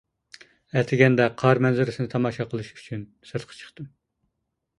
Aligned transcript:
ئەتىگەندە 0.77 1.27
قار 1.41 1.61
مەنزىرىسىنى 1.65 2.11
تاماشا 2.15 2.49
قىلىش 2.55 2.73
ئۈچۈن 2.79 3.05
سىرتقا 3.33 3.61
چىقتىم. 3.61 3.93